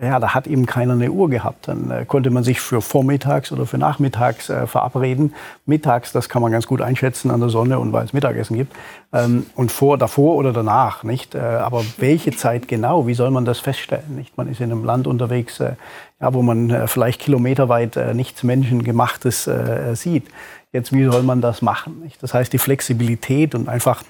ja, 0.00 0.18
da 0.18 0.34
hat 0.34 0.46
eben 0.46 0.64
keiner 0.64 0.94
eine 0.94 1.10
Uhr 1.10 1.28
gehabt. 1.28 1.68
Dann 1.68 1.90
äh, 1.90 2.04
konnte 2.06 2.30
man 2.30 2.44
sich 2.44 2.60
für 2.60 2.80
vormittags 2.80 3.52
oder 3.52 3.66
für 3.66 3.76
nachmittags 3.76 4.48
äh, 4.48 4.66
verabreden. 4.66 5.34
Mittags, 5.66 6.12
das 6.12 6.30
kann 6.30 6.40
man 6.40 6.50
ganz 6.50 6.66
gut 6.66 6.80
einschätzen 6.80 7.30
an 7.30 7.40
der 7.40 7.50
Sonne 7.50 7.78
und 7.78 7.92
weil 7.92 8.06
es 8.06 8.14
Mittagessen 8.14 8.56
gibt. 8.56 8.74
Ähm, 9.12 9.44
und 9.54 9.70
vor, 9.70 9.98
davor 9.98 10.36
oder 10.36 10.54
danach, 10.54 11.04
nicht? 11.04 11.34
Äh, 11.34 11.40
aber 11.40 11.84
welche 11.98 12.30
Zeit 12.30 12.68
genau? 12.68 13.06
Wie 13.06 13.12
soll 13.12 13.30
man 13.30 13.44
das 13.44 13.60
feststellen? 13.60 14.16
Nicht? 14.16 14.36
Man 14.38 14.48
ist 14.48 14.60
in 14.60 14.72
einem 14.72 14.84
Land 14.84 15.06
unterwegs, 15.06 15.58
ja, 15.58 16.34
wo 16.34 16.40
man 16.40 16.88
vielleicht 16.88 17.20
kilometerweit 17.20 18.14
nichts 18.14 18.42
Menschengemachtes 18.42 19.50
sieht. 19.94 20.24
Jetzt, 20.72 20.92
wie 20.92 21.04
soll 21.04 21.22
man 21.22 21.40
das 21.40 21.62
machen? 21.62 22.10
Das 22.20 22.32
heißt, 22.32 22.52
die 22.52 22.58
Flexibilität 22.58 23.54
und 23.54 23.68
einfach 23.68 24.04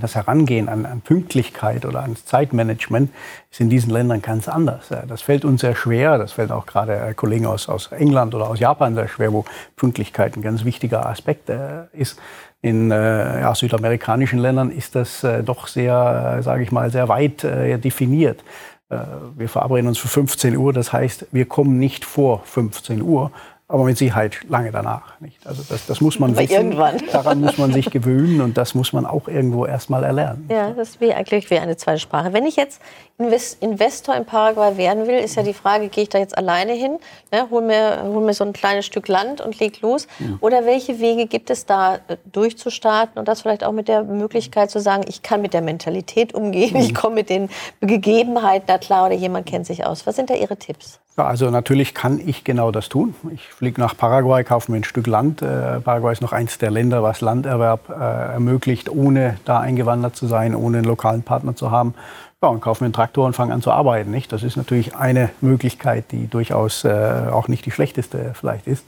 das 0.00 0.14
Herangehen 0.14 0.68
an, 0.68 0.86
an, 0.86 1.00
Pünktlichkeit 1.00 1.84
oder 1.84 2.00
ans 2.00 2.24
Zeitmanagement 2.24 3.10
ist 3.50 3.60
in 3.60 3.70
diesen 3.70 3.90
Ländern 3.90 4.22
ganz 4.22 4.48
anders. 4.48 4.88
Das 5.06 5.22
fällt 5.22 5.44
uns 5.44 5.60
sehr 5.60 5.74
schwer. 5.74 6.18
Das 6.18 6.32
fällt 6.32 6.50
auch 6.52 6.66
gerade 6.66 6.96
äh, 6.96 7.14
Kollegen 7.14 7.46
aus, 7.46 7.68
aus 7.68 7.90
England 7.92 8.34
oder 8.34 8.48
aus 8.48 8.60
Japan 8.60 8.94
sehr 8.94 9.08
schwer, 9.08 9.32
wo 9.32 9.44
Pünktlichkeit 9.76 10.36
ein 10.36 10.42
ganz 10.42 10.64
wichtiger 10.64 11.06
Aspekt 11.06 11.48
äh, 11.48 11.84
ist. 11.92 12.20
In 12.60 12.90
äh, 12.90 13.40
ja, 13.40 13.54
südamerikanischen 13.54 14.38
Ländern 14.38 14.70
ist 14.70 14.94
das 14.94 15.24
doch 15.44 15.68
sehr, 15.68 16.38
sage 16.42 16.62
ich 16.62 16.72
mal, 16.72 16.90
sehr 16.90 17.08
weit 17.08 17.44
definiert. 17.44 18.42
wir 18.88 19.48
verabreden 19.48 19.86
uns 19.86 19.98
für 19.98 20.08
15 20.08 20.56
Uhr. 20.56 20.72
Das 20.72 20.92
heißt, 20.92 21.28
wir 21.30 21.46
kommen 21.46 21.78
nicht 21.78 22.04
vor 22.04 22.42
15 22.44 23.00
Uhr, 23.02 23.30
aber 23.68 23.84
mit 23.84 23.98
Sicherheit 23.98 24.40
lange 24.48 24.70
danach. 24.72 25.20
Nicht? 25.20 25.46
Also 25.46 25.62
das, 25.68 25.86
das 25.86 26.00
muss 26.00 26.18
man 26.18 26.36
wissen, 26.36 26.50
irgendwann. 26.50 27.02
daran 27.12 27.40
muss 27.40 27.58
man 27.58 27.72
sich 27.72 27.90
gewöhnen 27.90 28.40
und 28.40 28.56
das 28.56 28.74
muss 28.74 28.94
man 28.94 29.04
auch 29.04 29.28
irgendwo 29.28 29.66
erstmal 29.66 30.04
erlernen. 30.04 30.48
Ja, 30.50 30.70
das 30.70 30.90
ist 30.90 31.00
wie 31.02 31.12
eigentlich 31.12 31.50
wie 31.50 31.58
eine 31.58 31.76
zweite 31.76 32.00
Sprache. 32.00 32.32
Wenn 32.32 32.46
ich 32.46 32.56
jetzt 32.56 32.80
Investor 33.18 34.14
in 34.14 34.24
Paraguay 34.24 34.76
werden 34.76 35.08
will, 35.08 35.18
ist 35.18 35.34
ja 35.34 35.42
die 35.42 35.52
Frage, 35.52 35.88
gehe 35.88 36.04
ich 36.04 36.08
da 36.08 36.18
jetzt 36.18 36.38
alleine 36.38 36.72
hin, 36.72 36.98
ne, 37.32 37.48
hol, 37.50 37.62
mir, 37.62 38.04
hol 38.04 38.24
mir 38.24 38.32
so 38.32 38.44
ein 38.44 38.52
kleines 38.52 38.86
Stück 38.86 39.08
Land 39.08 39.40
und 39.40 39.58
leg 39.58 39.80
los? 39.80 40.06
Ja. 40.20 40.26
Oder 40.40 40.66
welche 40.66 41.00
Wege 41.00 41.26
gibt 41.26 41.50
es 41.50 41.66
da 41.66 41.96
äh, 41.96 42.16
durchzustarten 42.30 43.18
und 43.18 43.26
das 43.26 43.42
vielleicht 43.42 43.64
auch 43.64 43.72
mit 43.72 43.88
der 43.88 44.04
Möglichkeit 44.04 44.70
zu 44.70 44.78
sagen, 44.78 45.04
ich 45.08 45.22
kann 45.22 45.42
mit 45.42 45.52
der 45.52 45.62
Mentalität 45.62 46.32
umgehen, 46.32 46.74
mhm. 46.74 46.80
ich 46.80 46.94
komme 46.94 47.16
mit 47.16 47.28
den 47.28 47.48
Gegebenheiten 47.80 48.68
da 48.68 48.78
klar 48.78 49.06
oder 49.06 49.16
jemand 49.16 49.46
kennt 49.46 49.66
sich 49.66 49.84
aus. 49.84 50.06
Was 50.06 50.14
sind 50.14 50.30
da 50.30 50.34
Ihre 50.34 50.56
Tipps? 50.56 51.00
Ja, 51.18 51.24
also 51.24 51.50
natürlich 51.50 51.94
kann 51.94 52.20
ich 52.24 52.44
genau 52.44 52.70
das 52.70 52.88
tun. 52.88 53.12
Ich 53.34 53.48
fliege 53.48 53.80
nach 53.80 53.96
Paraguay, 53.96 54.44
kaufe 54.44 54.70
mir 54.70 54.76
ein 54.76 54.84
Stück 54.84 55.08
Land. 55.08 55.42
Äh, 55.42 55.80
Paraguay 55.80 56.12
ist 56.12 56.22
noch 56.22 56.32
eins 56.32 56.58
der 56.58 56.70
Länder, 56.70 57.02
was 57.02 57.20
Landerwerb 57.20 57.88
äh, 57.90 57.94
ermöglicht, 58.34 58.88
ohne 58.88 59.36
da 59.44 59.58
eingewandert 59.58 60.14
zu 60.14 60.28
sein, 60.28 60.54
ohne 60.54 60.78
einen 60.78 60.86
lokalen 60.86 61.24
Partner 61.24 61.56
zu 61.56 61.72
haben. 61.72 61.94
Ja, 62.40 62.50
und 62.50 62.60
kaufe 62.60 62.84
mir 62.84 62.86
einen 62.86 62.92
Traktor 62.92 63.26
und 63.26 63.32
fange 63.32 63.52
an 63.52 63.62
zu 63.62 63.72
arbeiten. 63.72 64.12
Nicht? 64.12 64.30
Das 64.30 64.44
ist 64.44 64.56
natürlich 64.56 64.94
eine 64.94 65.30
Möglichkeit, 65.40 66.12
die 66.12 66.28
durchaus 66.28 66.84
äh, 66.84 67.28
auch 67.32 67.48
nicht 67.48 67.66
die 67.66 67.72
schlechteste 67.72 68.32
vielleicht 68.34 68.68
ist. 68.68 68.84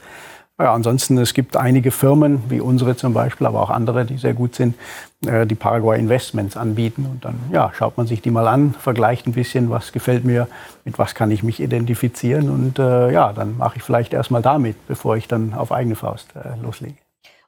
Ja, 0.57 0.73
ansonsten, 0.73 1.17
es 1.17 1.33
gibt 1.33 1.57
einige 1.57 1.91
Firmen, 1.91 2.43
wie 2.49 2.61
unsere 2.61 2.95
zum 2.95 3.13
Beispiel, 3.13 3.47
aber 3.47 3.61
auch 3.61 3.69
andere, 3.69 4.05
die 4.05 4.17
sehr 4.17 4.33
gut 4.33 4.55
sind, 4.55 4.75
äh, 5.25 5.45
die 5.45 5.55
Paraguay 5.55 5.99
Investments 5.99 6.55
anbieten. 6.55 7.05
Und 7.11 7.25
dann 7.25 7.35
ja, 7.51 7.71
schaut 7.73 7.97
man 7.97 8.07
sich 8.07 8.21
die 8.21 8.31
mal 8.31 8.47
an, 8.47 8.73
vergleicht 8.73 9.27
ein 9.27 9.33
bisschen, 9.33 9.69
was 9.69 9.91
gefällt 9.91 10.23
mir, 10.23 10.47
mit 10.85 10.97
was 10.97 11.13
kann 11.13 11.29
ich 11.31 11.43
mich 11.43 11.59
identifizieren. 11.59 12.49
Und 12.49 12.79
äh, 12.79 13.11
ja, 13.11 13.33
dann 13.33 13.57
mache 13.57 13.77
ich 13.77 13.83
vielleicht 13.83 14.13
erstmal 14.13 14.41
damit, 14.41 14.77
bevor 14.87 15.17
ich 15.17 15.27
dann 15.27 15.53
auf 15.53 15.73
eigene 15.73 15.95
Faust 15.95 16.29
äh, 16.35 16.61
loslege. 16.61 16.95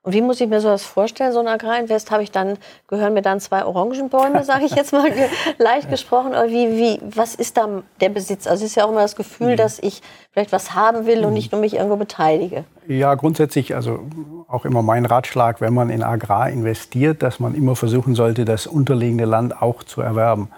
Und 0.05 0.11
wie 0.11 0.21
muss 0.21 0.41
ich 0.41 0.49
mir 0.49 0.59
so 0.59 0.67
das 0.67 0.83
vorstellen, 0.83 1.31
so 1.31 1.39
ein 1.39 1.47
Agrarinvest? 1.47 2.11
Habe 2.11 2.23
ich 2.23 2.31
dann, 2.31 2.57
gehören 2.87 3.13
mir 3.13 3.21
dann 3.21 3.39
zwei 3.39 3.63
Orangenbäume, 3.63 4.43
sage 4.43 4.65
ich 4.65 4.75
jetzt 4.75 4.91
mal 4.91 5.09
leicht 5.57 5.89
gesprochen? 5.89 6.31
Oder 6.31 6.49
wie, 6.49 6.77
wie, 6.77 6.99
was 7.03 7.35
ist 7.35 7.55
da 7.55 7.69
der 8.01 8.09
Besitz? 8.09 8.45
Also 8.45 8.65
es 8.65 8.71
ist 8.71 8.75
ja 8.75 8.83
auch 8.83 8.91
immer 8.91 9.01
das 9.01 9.15
Gefühl, 9.15 9.53
mhm. 9.53 9.57
dass 9.57 9.79
ich 9.79 10.01
vielleicht 10.31 10.51
was 10.51 10.75
haben 10.75 11.05
will 11.05 11.19
und 11.19 11.29
mhm. 11.29 11.33
nicht 11.35 11.51
nur 11.53 11.61
mich 11.61 11.75
irgendwo 11.75 11.95
beteilige. 11.95 12.65
Ja, 12.85 13.15
grundsätzlich, 13.15 13.75
also 13.75 14.01
auch 14.49 14.65
immer 14.65 14.81
mein 14.81 15.05
Ratschlag, 15.05 15.61
wenn 15.61 15.73
man 15.73 15.89
in 15.89 16.03
Agrar 16.03 16.49
investiert, 16.49 17.23
dass 17.23 17.39
man 17.39 17.55
immer 17.55 17.77
versuchen 17.77 18.13
sollte, 18.13 18.43
das 18.43 18.67
unterliegende 18.67 19.23
Land 19.23 19.61
auch 19.61 19.83
zu 19.83 20.01
erwerben. 20.01 20.49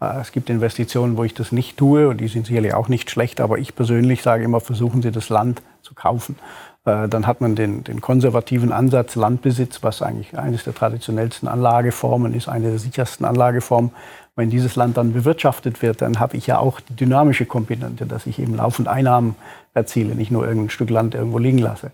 Äh, 0.00 0.20
es 0.20 0.32
gibt 0.32 0.48
Investitionen, 0.48 1.18
wo 1.18 1.24
ich 1.24 1.34
das 1.34 1.52
nicht 1.52 1.76
tue 1.76 2.08
und 2.08 2.22
die 2.22 2.28
sind 2.28 2.46
sicherlich 2.46 2.72
auch 2.72 2.88
nicht 2.88 3.10
schlecht, 3.10 3.40
aber 3.42 3.58
ich 3.58 3.74
persönlich 3.74 4.22
sage 4.22 4.44
immer, 4.44 4.60
versuchen 4.60 5.02
Sie 5.02 5.10
das 5.10 5.28
Land 5.28 5.60
zu 5.82 5.94
kaufen. 5.94 6.36
Äh, 6.84 7.08
dann 7.08 7.26
hat 7.26 7.40
man 7.40 7.54
den, 7.54 7.84
den, 7.84 8.00
konservativen 8.00 8.72
Ansatz 8.72 9.14
Landbesitz, 9.14 9.82
was 9.82 10.02
eigentlich 10.02 10.36
eines 10.38 10.64
der 10.64 10.74
traditionellsten 10.74 11.48
Anlageformen 11.48 12.34
ist, 12.34 12.48
eine 12.48 12.70
der 12.70 12.78
sichersten 12.78 13.24
Anlageformen. 13.24 13.90
Wenn 14.36 14.50
dieses 14.50 14.76
Land 14.76 14.96
dann 14.96 15.12
bewirtschaftet 15.12 15.80
wird, 15.80 16.02
dann 16.02 16.18
habe 16.18 16.36
ich 16.36 16.46
ja 16.46 16.58
auch 16.58 16.80
die 16.80 16.94
dynamische 16.94 17.46
Komponente, 17.46 18.04
dass 18.04 18.26
ich 18.26 18.38
eben 18.38 18.56
laufend 18.56 18.88
Einnahmen 18.88 19.36
erziele, 19.74 20.14
nicht 20.14 20.30
nur 20.30 20.44
irgendein 20.46 20.70
Stück 20.70 20.90
Land 20.90 21.14
irgendwo 21.14 21.38
liegen 21.38 21.58
lasse. 21.58 21.92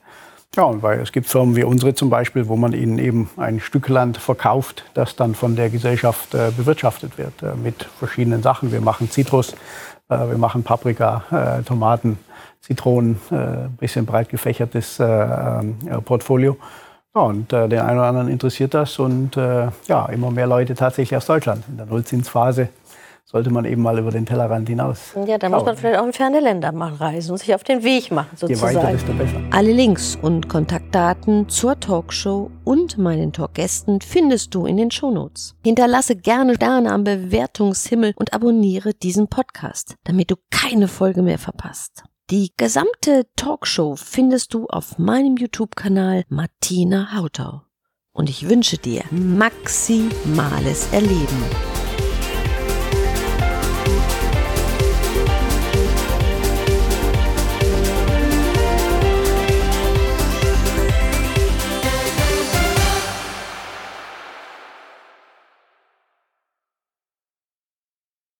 Ja, 0.56 0.64
und 0.64 0.82
weil 0.82 0.98
es 0.98 1.12
gibt 1.12 1.28
Firmen 1.28 1.54
wie 1.54 1.62
unsere 1.62 1.94
zum 1.94 2.10
Beispiel, 2.10 2.48
wo 2.48 2.56
man 2.56 2.72
ihnen 2.72 2.98
eben 2.98 3.30
ein 3.36 3.60
Stück 3.60 3.88
Land 3.88 4.16
verkauft, 4.16 4.84
das 4.94 5.14
dann 5.14 5.36
von 5.36 5.54
der 5.54 5.70
Gesellschaft 5.70 6.34
äh, 6.34 6.50
bewirtschaftet 6.56 7.18
wird 7.18 7.40
äh, 7.44 7.54
mit 7.54 7.84
verschiedenen 7.84 8.42
Sachen. 8.42 8.72
Wir 8.72 8.80
machen 8.80 9.08
Zitrus, 9.12 9.54
wir 10.10 10.38
machen 10.38 10.62
Paprika, 10.62 11.22
äh, 11.30 11.62
Tomaten, 11.62 12.18
Zitronen, 12.60 13.20
ein 13.30 13.36
äh, 13.36 13.68
bisschen 13.78 14.06
breit 14.06 14.28
gefächertes 14.28 15.00
äh, 15.00 15.62
Portfolio. 16.04 16.56
Ja, 17.14 17.22
und 17.22 17.52
äh, 17.52 17.68
den 17.68 17.80
einen 17.80 17.98
oder 17.98 18.08
anderen 18.08 18.28
interessiert 18.28 18.72
das 18.72 18.98
und 19.00 19.36
äh, 19.36 19.68
ja, 19.88 20.06
immer 20.06 20.30
mehr 20.30 20.46
Leute 20.46 20.74
tatsächlich 20.74 21.16
aus 21.16 21.26
Deutschland. 21.26 21.64
In 21.68 21.76
der 21.76 21.86
Nullzinsphase 21.86 22.68
sollte 23.30 23.50
man 23.50 23.64
eben 23.64 23.82
mal 23.82 23.96
über 23.98 24.10
den 24.10 24.26
Tellerrand 24.26 24.68
hinaus. 24.68 25.14
Ja, 25.26 25.38
da 25.38 25.48
muss 25.48 25.64
man 25.64 25.76
vielleicht 25.76 26.00
auch 26.00 26.06
in 26.06 26.12
ferne 26.12 26.40
Länder 26.40 26.72
mal 26.72 26.92
reisen 26.92 27.32
und 27.32 27.38
sich 27.38 27.54
auf 27.54 27.62
den 27.62 27.84
Weg 27.84 28.10
machen, 28.10 28.36
sozusagen. 28.36 28.72
Je 28.72 28.78
weiter, 28.78 28.92
desto 28.92 29.12
besser. 29.12 29.40
Alle 29.50 29.72
Links 29.72 30.18
und 30.20 30.48
Kontaktdaten 30.48 31.48
zur 31.48 31.78
Talkshow 31.78 32.50
und 32.64 32.98
meinen 32.98 33.32
Talkgästen 33.32 34.00
findest 34.00 34.54
du 34.54 34.66
in 34.66 34.76
den 34.76 34.90
Shownotes. 34.90 35.54
Hinterlasse 35.64 36.16
gerne 36.16 36.56
Sterne 36.56 36.90
am 36.90 37.04
Bewertungshimmel 37.04 38.14
und 38.16 38.34
abonniere 38.34 38.94
diesen 38.94 39.28
Podcast, 39.28 39.94
damit 40.04 40.32
du 40.32 40.36
keine 40.50 40.88
Folge 40.88 41.22
mehr 41.22 41.38
verpasst. 41.38 42.02
Die 42.30 42.52
gesamte 42.56 43.26
Talkshow 43.36 43.96
findest 43.96 44.54
du 44.54 44.66
auf 44.66 44.98
meinem 44.98 45.36
YouTube-Kanal 45.36 46.24
Martina 46.28 47.14
Hautau. 47.16 47.62
Und 48.12 48.28
ich 48.28 48.48
wünsche 48.48 48.76
dir 48.76 49.02
maximales 49.10 50.92
Erleben. 50.92 51.69